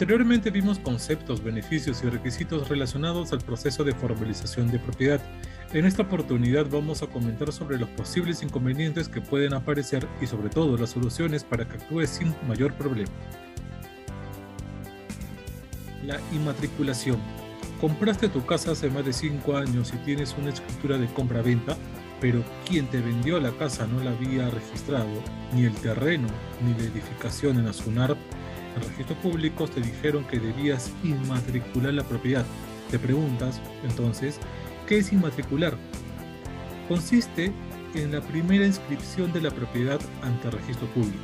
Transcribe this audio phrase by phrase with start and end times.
[0.00, 5.20] Anteriormente vimos conceptos, beneficios y requisitos relacionados al proceso de formalización de propiedad.
[5.74, 10.48] En esta oportunidad vamos a comentar sobre los posibles inconvenientes que pueden aparecer y sobre
[10.48, 13.10] todo las soluciones para que actúe sin mayor problema.
[16.06, 17.18] La inmatriculación.
[17.78, 21.76] Compraste tu casa hace más de 5 años y tienes una escritura de compra-venta,
[22.22, 25.10] pero quien te vendió la casa no la había registrado,
[25.54, 26.28] ni el terreno,
[26.64, 28.16] ni la edificación en Azunar
[28.76, 32.44] en registros públicos te dijeron que debías inmatricular la propiedad.
[32.90, 34.38] Te preguntas, entonces,
[34.86, 35.76] ¿qué es inmatricular?
[36.88, 37.52] Consiste
[37.94, 41.20] en la primera inscripción de la propiedad ante registros públicos.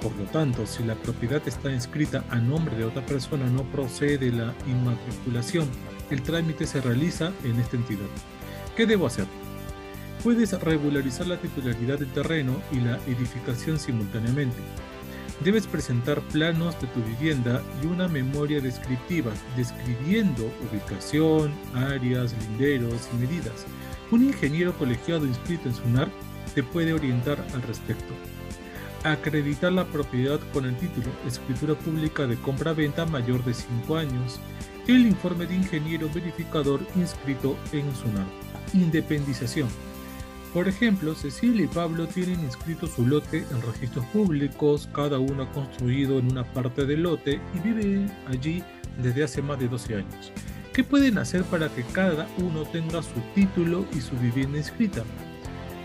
[0.00, 4.30] Por lo tanto, si la propiedad está inscrita a nombre de otra persona, no procede
[4.30, 5.68] la inmatriculación.
[6.10, 8.06] El trámite se realiza en esta entidad.
[8.76, 9.26] ¿Qué debo hacer?
[10.22, 14.56] Puedes regularizar la titularidad del terreno y la edificación simultáneamente
[15.44, 23.16] debes presentar planos de tu vivienda y una memoria descriptiva describiendo ubicación, áreas, linderos y
[23.16, 23.66] medidas.
[24.10, 26.08] Un ingeniero colegiado inscrito en SUNAR
[26.54, 28.14] te puede orientar al respecto.
[29.04, 34.40] Acreditar la propiedad con el título Escritura Pública de Compra-Venta mayor de 5 años.
[34.88, 38.26] El informe de ingeniero verificador inscrito en SUNAR.
[38.72, 39.68] Independización
[40.52, 46.18] por ejemplo, Cecilia y Pablo tienen inscrito su lote en registros públicos, cada uno construido
[46.18, 48.62] en una parte del lote y vive allí
[49.02, 50.32] desde hace más de 12 años.
[50.72, 55.04] ¿Qué pueden hacer para que cada uno tenga su título y su vivienda inscrita?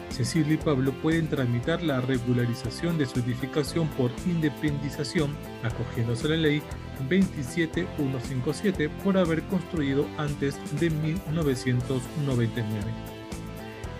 [0.09, 6.37] Cecilia y Pablo pueden tramitar la regularización de su edificación por independización, acogiéndose a la
[6.37, 6.61] ley
[7.09, 13.22] 27157 por haber construido antes de 1999.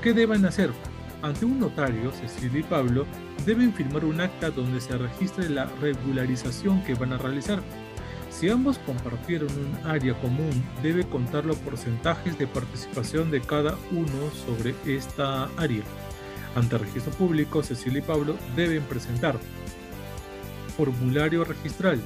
[0.03, 0.69] ¿Qué deben hacer?
[1.21, 3.05] Ante un notario, Cecilia y Pablo
[3.45, 7.61] deben firmar un acta donde se registre la regularización que van a realizar.
[8.29, 14.29] Si ambos compartieron un área común, debe contar los porcentajes de participación de cada uno
[14.45, 15.83] sobre esta área.
[16.53, 19.39] Ante registro público, Cecilia y Pablo deben presentar
[20.75, 22.01] formulario registral,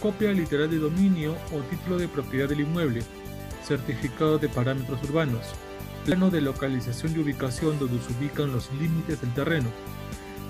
[0.00, 3.02] copia literal de dominio o título de propiedad del inmueble,
[3.64, 5.56] certificado de parámetros urbanos,
[6.06, 9.68] plano de localización y ubicación donde se ubican los límites del terreno,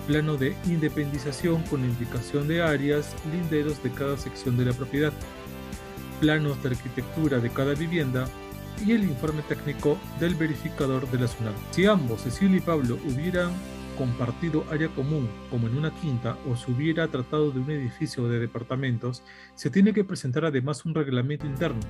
[0.07, 5.15] plano de independización con indicación de áreas, linderos de cada sección de la propiedad,
[6.21, 8.29] planos de arquitectura de cada vivienda
[8.85, 11.53] y el informe técnico del verificador de la zona.
[11.71, 13.51] Si ambos, Cecilia y Pablo, hubieran
[13.97, 18.39] compartido área común, como en una quinta, o se hubiera tratado de un edificio de
[18.39, 19.23] departamentos,
[19.55, 21.81] se tiene que presentar además un reglamento interno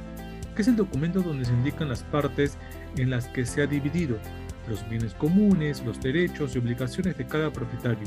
[0.56, 2.56] que es el documento donde se indican las partes
[2.96, 4.18] en las que se ha dividido,
[4.68, 8.06] los bienes comunes, los derechos y obligaciones de cada propietario,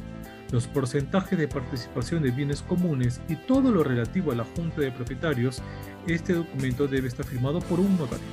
[0.51, 4.91] los porcentajes de participación de bienes comunes y todo lo relativo a la junta de
[4.91, 5.61] propietarios,
[6.07, 8.25] este documento debe estar firmado por un notario.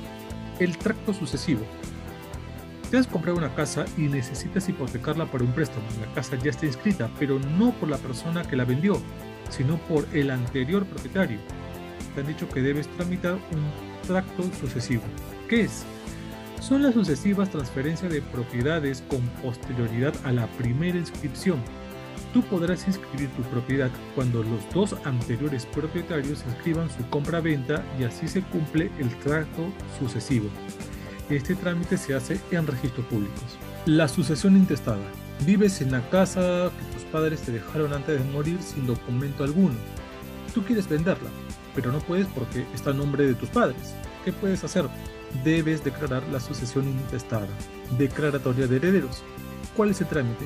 [0.59, 1.61] El tracto sucesivo.
[2.89, 5.85] Te has comprado una casa y necesitas hipotecarla para un préstamo.
[6.01, 8.99] La casa ya está inscrita, pero no por la persona que la vendió,
[9.49, 11.37] sino por el anterior propietario.
[12.15, 15.03] Te han dicho que debes tramitar un tracto sucesivo.
[15.47, 15.83] ¿Qué es?
[16.61, 21.59] Son las sucesivas transferencias de propiedades con posterioridad a la primera inscripción.
[22.33, 28.27] Tú podrás inscribir tu propiedad cuando los dos anteriores propietarios inscriban su compra-venta y así
[28.27, 30.49] se cumple el tracto sucesivo.
[31.29, 33.57] Este trámite se hace en registros públicos.
[33.85, 35.05] La sucesión intestada.
[35.45, 39.75] Vives en la casa que tus padres te dejaron antes de morir sin documento alguno.
[40.53, 41.29] Tú quieres venderla,
[41.77, 43.93] pero no puedes porque está a nombre de tus padres.
[44.25, 44.85] ¿Qué puedes hacer?
[45.43, 47.47] Debes declarar la sucesión intestada.
[47.99, 49.21] Declaratoria de herederos.
[49.75, 50.45] ¿Cuál es el trámite?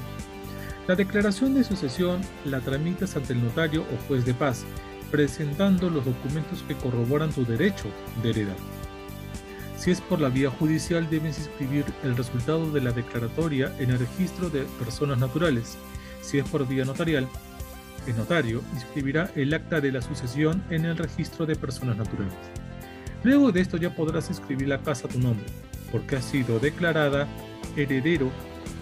[0.89, 4.65] La declaración de sucesión la tramitas ante el notario o juez de paz,
[5.09, 7.87] presentando los documentos que corroboran tu derecho
[8.21, 8.57] de heredar.
[9.77, 13.99] Si es por la vía judicial, debes inscribir el resultado de la declaratoria en el
[13.99, 15.77] registro de personas naturales.
[16.21, 17.29] Si es por vía notarial,
[18.07, 22.33] el notario inscribirá el acta de la sucesión en el registro de personas naturales.
[23.23, 25.45] Luego de esto ya podrás inscribir la casa a tu nombre,
[25.91, 27.27] porque ha sido declarada
[27.75, 28.31] heredero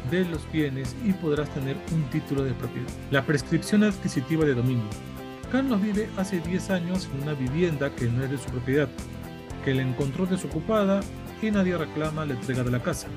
[0.10, 2.88] de los bienes y podrás tener un título de propiedad.
[3.12, 4.88] La prescripción adquisitiva de dominio.
[5.52, 8.88] Carlos vive hace 10 años en una vivienda que no es de su propiedad,
[9.66, 11.02] que la encontró desocupada
[11.42, 13.08] y nadie reclama la entrega de la casa.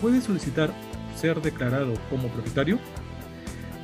[0.00, 0.72] ¿Puede solicitar
[1.16, 2.78] ser declarado como propietario?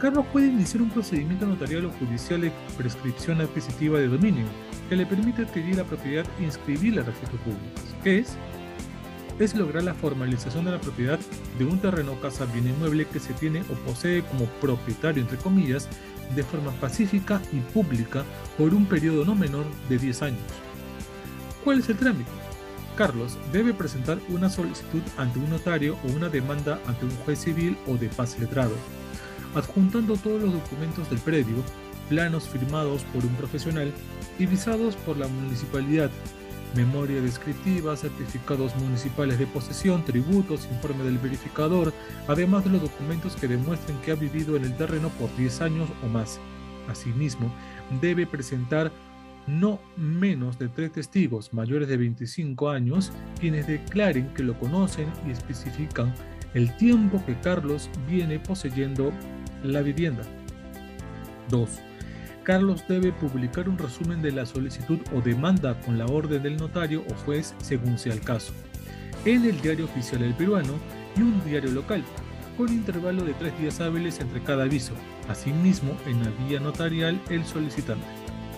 [0.01, 4.47] Carlos puede iniciar un procedimiento notarial o judicial de prescripción adquisitiva de dominio,
[4.89, 7.83] que le permite adquirir la propiedad e inscribirla en registros públicos.
[8.03, 8.35] ¿Qué es?
[9.39, 11.19] Es lograr la formalización de la propiedad
[11.59, 15.87] de un terreno, casa, bien inmueble que se tiene o posee como propietario, entre comillas,
[16.35, 18.25] de forma pacífica y pública
[18.57, 20.41] por un periodo no menor de 10 años.
[21.63, 22.31] ¿Cuál es el trámite?
[22.97, 27.77] Carlos debe presentar una solicitud ante un notario o una demanda ante un juez civil
[27.87, 28.75] o de paz letrado,
[29.55, 31.57] adjuntando todos los documentos del predio,
[32.09, 33.93] planos firmados por un profesional
[34.39, 36.11] y visados por la municipalidad,
[36.75, 41.93] memoria descriptiva, certificados municipales de posesión, tributos, informe del verificador,
[42.29, 45.89] además de los documentos que demuestren que ha vivido en el terreno por 10 años
[46.05, 46.39] o más.
[46.89, 47.53] Asimismo,
[48.01, 48.91] debe presentar
[49.47, 53.11] no menos de tres testigos mayores de 25 años
[53.41, 56.15] quienes declaren que lo conocen y especifican
[56.55, 59.13] el tiempo que Carlos viene poseyendo
[59.63, 60.23] la vivienda.
[61.51, 61.69] 2.
[62.43, 67.05] Carlos debe publicar un resumen de la solicitud o demanda con la orden del notario
[67.11, 68.53] o juez según sea el caso,
[69.25, 70.75] en el diario oficial del peruano
[71.17, 72.03] y un diario local,
[72.57, 74.95] con intervalo de tres días hábiles entre cada aviso,
[75.29, 78.07] asimismo en la vía notarial el solicitante.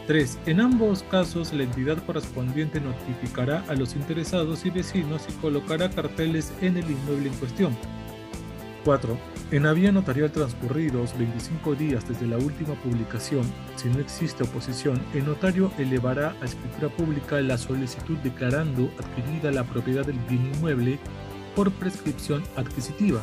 [0.06, 0.38] 3.
[0.46, 6.52] En ambos casos, la entidad correspondiente notificará a los interesados y vecinos y colocará carteles
[6.60, 7.76] en el inmueble en cuestión.
[8.84, 9.16] 4.
[9.52, 13.43] En la vía notarial transcurridos 25 días desde la última publicación,
[13.76, 19.64] si no existe oposición, el notario elevará a escritura pública la solicitud declarando adquirida la
[19.64, 20.99] propiedad del bien inmueble
[21.54, 23.20] por prescripción adquisitiva,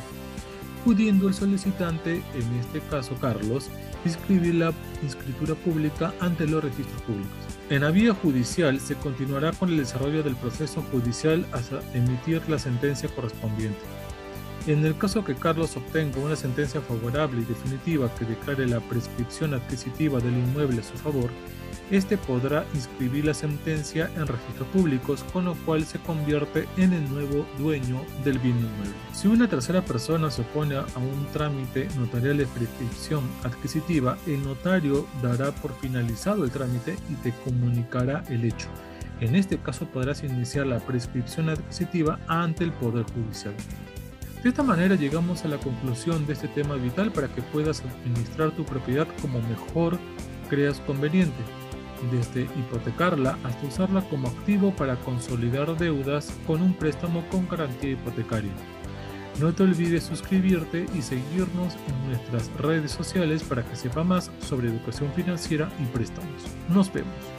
[0.86, 3.72] pudiendo el solicitante, en este caso Carlos,
[4.06, 4.72] inscribir la
[5.04, 7.32] escritura pública ante los registros públicos.
[7.72, 13.10] En la judicial se continuará con el desarrollo del proceso judicial hasta emitir la sentencia
[13.16, 13.80] correspondiente.
[14.68, 19.54] En el caso que Carlos obtenga una sentencia favorable y definitiva que declare la prescripción
[19.54, 21.30] adquisitiva del inmueble a su favor,
[21.92, 27.10] este podrá inscribir la sentencia en registros públicos, con lo cual se convierte en el
[27.10, 28.94] nuevo dueño del bien inmueble.
[29.14, 35.08] Si una tercera persona se opone a un trámite notarial de prescripción adquisitiva, el notario
[35.24, 38.68] dará por finalizado el trámite y te comunicará el hecho.
[39.20, 43.56] En este caso podrás iniciar la prescripción adquisitiva ante el Poder Judicial.
[44.44, 48.52] De esta manera llegamos a la conclusión de este tema vital para que puedas administrar
[48.52, 50.00] tu propiedad como mejor
[50.50, 51.44] creas conveniente
[52.12, 58.52] desde hipotecarla hasta usarla como activo para consolidar deudas con un préstamo con garantía hipotecaria.
[59.40, 64.70] No te olvides suscribirte y seguirnos en nuestras redes sociales para que sepa más sobre
[64.70, 66.44] educación financiera y préstamos.
[66.70, 67.39] Nos vemos.